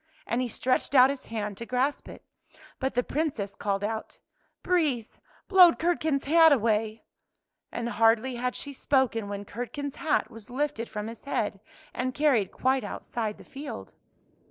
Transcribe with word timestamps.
And 0.25 0.41
he 0.41 0.47
stretched 0.47 0.95
out 0.95 1.11
his 1.11 1.25
hand 1.27 1.57
to 1.57 1.65
grasp 1.67 2.09
it. 2.09 2.25
But 2.79 2.95
the 2.95 3.03
Princess 3.03 3.53
called 3.53 3.83
out," 3.83 4.17
Breeze, 4.63 5.19
blow 5.47 5.73
Curdken's 5.73 6.23
hat 6.23 6.51
away!" 6.51 7.03
And 7.71 7.87
hardly 7.87 8.37
had 8.37 8.55
she 8.55 8.73
spoken 8.73 9.29
when 9.29 9.45
Curd 9.45 9.73
ken's 9.73 9.97
hat 9.97 10.31
was 10.31 10.49
lifted 10.49 10.89
from 10.89 11.05
his 11.05 11.25
head, 11.25 11.59
and 11.93 12.15
carried 12.15 12.51
quite 12.51 12.83
outside 12.83 13.37
the 13.37 13.43
field. 13.43 13.93